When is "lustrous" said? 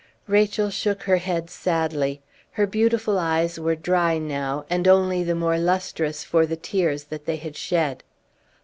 5.59-6.23